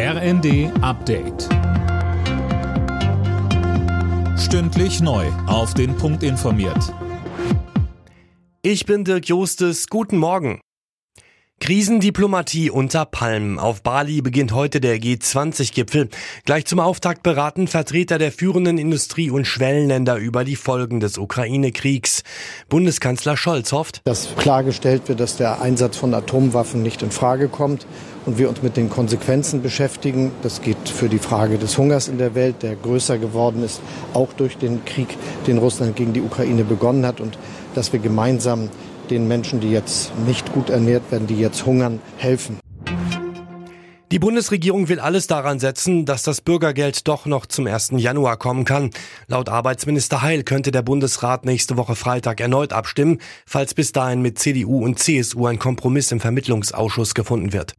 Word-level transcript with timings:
RND 0.00 0.70
Update. 0.80 1.48
Stündlich 4.38 5.00
neu. 5.00 5.26
Auf 5.48 5.74
den 5.74 5.96
Punkt 5.96 6.22
informiert. 6.22 6.94
Ich 8.62 8.86
bin 8.86 9.02
Dirk 9.02 9.26
Jostes. 9.26 9.88
Guten 9.88 10.18
Morgen. 10.18 10.60
Krisendiplomatie 11.60 12.70
unter 12.70 13.06
Palmen. 13.06 13.58
Auf 13.58 13.82
Bali 13.82 14.22
beginnt 14.22 14.52
heute 14.52 14.80
der 14.80 14.98
G20-Gipfel. 14.98 16.08
Gleich 16.44 16.66
zum 16.66 16.78
Auftakt 16.78 17.24
beraten 17.24 17.66
Vertreter 17.66 18.18
der 18.18 18.30
führenden 18.30 18.78
Industrie- 18.78 19.30
und 19.30 19.46
Schwellenländer 19.46 20.16
über 20.16 20.44
die 20.44 20.54
Folgen 20.54 21.00
des 21.00 21.18
Ukraine-Kriegs. 21.18 22.22
Bundeskanzler 22.68 23.36
Scholz 23.36 23.72
hofft, 23.72 24.02
dass 24.04 24.36
klargestellt 24.36 25.08
wird, 25.08 25.18
dass 25.18 25.36
der 25.36 25.60
Einsatz 25.60 25.96
von 25.96 26.14
Atomwaffen 26.14 26.84
nicht 26.84 27.02
in 27.02 27.10
Frage 27.10 27.48
kommt 27.48 27.88
und 28.28 28.36
wir 28.36 28.50
uns 28.50 28.62
mit 28.62 28.76
den 28.76 28.90
Konsequenzen 28.90 29.62
beschäftigen. 29.62 30.32
Das 30.42 30.60
geht 30.60 30.88
für 30.88 31.08
die 31.08 31.18
Frage 31.18 31.56
des 31.56 31.78
Hungers 31.78 32.08
in 32.08 32.18
der 32.18 32.34
Welt, 32.34 32.62
der 32.62 32.76
größer 32.76 33.16
geworden 33.16 33.64
ist, 33.64 33.80
auch 34.12 34.34
durch 34.34 34.58
den 34.58 34.84
Krieg, 34.84 35.08
den 35.46 35.56
Russland 35.56 35.96
gegen 35.96 36.12
die 36.12 36.20
Ukraine 36.20 36.62
begonnen 36.62 37.06
hat 37.06 37.22
und 37.22 37.38
dass 37.74 37.92
wir 37.94 38.00
gemeinsam 38.00 38.68
den 39.08 39.26
Menschen, 39.28 39.60
die 39.60 39.70
jetzt 39.70 40.12
nicht 40.26 40.52
gut 40.52 40.68
ernährt 40.68 41.10
werden, 41.10 41.26
die 41.26 41.38
jetzt 41.38 41.64
hungern, 41.64 42.00
helfen. 42.18 42.58
Die 44.12 44.18
Bundesregierung 44.18 44.88
will 44.88 45.00
alles 45.00 45.26
daran 45.26 45.58
setzen, 45.58 46.04
dass 46.04 46.22
das 46.22 46.42
Bürgergeld 46.42 47.08
doch 47.08 47.24
noch 47.24 47.46
zum 47.46 47.66
1. 47.66 47.92
Januar 47.96 48.36
kommen 48.36 48.64
kann. 48.64 48.90
Laut 49.26 49.48
Arbeitsminister 49.48 50.20
Heil 50.20 50.44
könnte 50.44 50.70
der 50.70 50.82
Bundesrat 50.82 51.46
nächste 51.46 51.78
Woche 51.78 51.94
Freitag 51.94 52.40
erneut 52.40 52.74
abstimmen, 52.74 53.20
falls 53.46 53.72
bis 53.72 53.92
dahin 53.92 54.20
mit 54.20 54.38
CDU 54.38 54.84
und 54.84 54.98
CSU 54.98 55.46
ein 55.46 55.58
Kompromiss 55.58 56.12
im 56.12 56.20
Vermittlungsausschuss 56.20 57.14
gefunden 57.14 57.52
wird. 57.54 57.74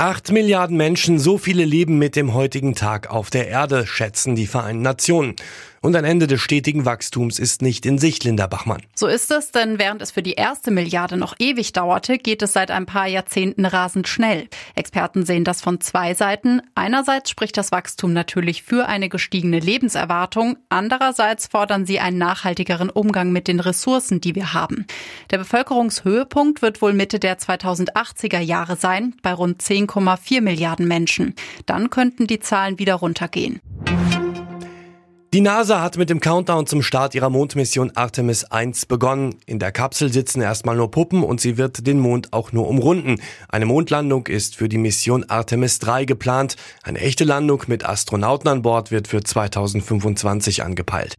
Acht 0.00 0.32
Milliarden 0.32 0.78
Menschen, 0.78 1.18
so 1.18 1.36
viele 1.36 1.66
leben 1.66 1.98
mit 1.98 2.16
dem 2.16 2.32
heutigen 2.32 2.74
Tag 2.74 3.10
auf 3.10 3.28
der 3.28 3.48
Erde, 3.48 3.86
schätzen 3.86 4.34
die 4.34 4.46
Vereinten 4.46 4.80
Nationen. 4.80 5.36
Und 5.82 5.96
ein 5.96 6.04
Ende 6.04 6.26
des 6.26 6.42
stetigen 6.42 6.84
Wachstums 6.84 7.38
ist 7.38 7.62
nicht 7.62 7.86
in 7.86 7.96
Sicht, 7.96 8.24
Linda 8.24 8.46
Bachmann. 8.46 8.82
So 8.94 9.06
ist 9.06 9.30
es, 9.30 9.50
denn 9.50 9.78
während 9.78 10.02
es 10.02 10.10
für 10.10 10.22
die 10.22 10.34
erste 10.34 10.70
Milliarde 10.70 11.16
noch 11.16 11.34
ewig 11.38 11.72
dauerte, 11.72 12.18
geht 12.18 12.42
es 12.42 12.52
seit 12.52 12.70
ein 12.70 12.84
paar 12.84 13.06
Jahrzehnten 13.06 13.64
rasend 13.64 14.06
schnell. 14.06 14.48
Experten 14.74 15.24
sehen 15.24 15.42
das 15.42 15.62
von 15.62 15.80
zwei 15.80 16.12
Seiten. 16.12 16.60
Einerseits 16.74 17.30
spricht 17.30 17.56
das 17.56 17.72
Wachstum 17.72 18.12
natürlich 18.12 18.62
für 18.62 18.88
eine 18.88 19.08
gestiegene 19.08 19.58
Lebenserwartung. 19.58 20.58
Andererseits 20.68 21.46
fordern 21.46 21.86
sie 21.86 21.98
einen 21.98 22.18
nachhaltigeren 22.18 22.90
Umgang 22.90 23.32
mit 23.32 23.48
den 23.48 23.58
Ressourcen, 23.58 24.20
die 24.20 24.34
wir 24.34 24.52
haben. 24.52 24.84
Der 25.30 25.38
Bevölkerungshöhepunkt 25.38 26.60
wird 26.60 26.82
wohl 26.82 26.92
Mitte 26.92 27.18
der 27.18 27.38
2080er 27.38 28.40
Jahre 28.40 28.76
sein, 28.76 29.14
bei 29.22 29.32
rund 29.32 29.62
10,4 29.62 30.42
Milliarden 30.42 30.86
Menschen. 30.86 31.34
Dann 31.64 31.88
könnten 31.88 32.26
die 32.26 32.40
Zahlen 32.40 32.78
wieder 32.78 32.96
runtergehen. 32.96 33.62
Die 35.32 35.40
NASA 35.40 35.80
hat 35.80 35.96
mit 35.96 36.10
dem 36.10 36.18
Countdown 36.18 36.66
zum 36.66 36.82
Start 36.82 37.14
ihrer 37.14 37.30
Mondmission 37.30 37.92
Artemis 37.94 38.42
1 38.42 38.86
begonnen. 38.86 39.36
In 39.46 39.60
der 39.60 39.70
Kapsel 39.70 40.12
sitzen 40.12 40.40
erstmal 40.40 40.74
nur 40.74 40.90
Puppen 40.90 41.22
und 41.22 41.40
sie 41.40 41.56
wird 41.56 41.86
den 41.86 42.00
Mond 42.00 42.32
auch 42.32 42.50
nur 42.50 42.66
umrunden. 42.66 43.20
Eine 43.48 43.64
Mondlandung 43.64 44.26
ist 44.26 44.56
für 44.56 44.68
die 44.68 44.76
Mission 44.76 45.22
Artemis 45.28 45.78
3 45.78 46.04
geplant. 46.04 46.56
Eine 46.82 46.98
echte 46.98 47.22
Landung 47.22 47.62
mit 47.68 47.88
Astronauten 47.88 48.48
an 48.48 48.62
Bord 48.62 48.90
wird 48.90 49.06
für 49.06 49.22
2025 49.22 50.64
angepeilt. 50.64 51.14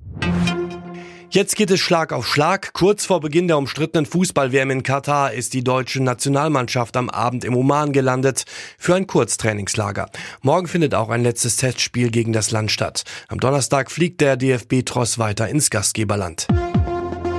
Jetzt 1.34 1.56
geht 1.56 1.72
es 1.72 1.80
Schlag 1.80 2.12
auf 2.12 2.28
Schlag. 2.28 2.74
Kurz 2.74 3.06
vor 3.06 3.22
Beginn 3.22 3.48
der 3.48 3.58
umstrittenen 3.58 4.06
Fußball-WM 4.06 4.70
in 4.70 4.84
Katar 4.84 5.32
ist 5.32 5.54
die 5.54 5.64
deutsche 5.64 6.04
Nationalmannschaft 6.04 6.98
am 6.98 7.10
Abend 7.10 7.46
im 7.46 7.56
Oman 7.56 7.94
gelandet 7.94 8.44
für 8.78 8.96
ein 8.96 9.08
Kurztrainingslager. 9.08 10.10
Morgen 10.42 10.68
findet 10.68 10.94
auch 10.94 11.08
ein 11.08 11.24
letztes 11.24 11.56
Testspiel 11.56 12.12
gegen 12.12 12.34
das 12.34 12.52
Land 12.52 12.70
statt. 12.70 13.06
Am 13.30 13.40
Donnerstag 13.40 13.92
fliegt 13.92 14.20
der 14.20 14.36
DFB-Tross 14.36 15.20
weiter 15.20 15.48
ins 15.48 15.70
Gastgeberland. 15.70 16.48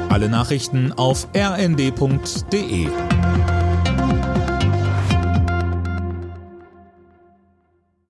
Alle 0.09 0.31
Nachrichten 0.31 0.93
auf 0.93 1.29
rnd.de 1.37 2.89